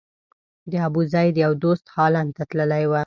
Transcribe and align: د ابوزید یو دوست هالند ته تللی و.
د 0.71 0.73
ابوزید 0.87 1.33
یو 1.43 1.51
دوست 1.63 1.85
هالند 1.95 2.29
ته 2.37 2.43
تللی 2.49 2.85
و. 2.87 2.93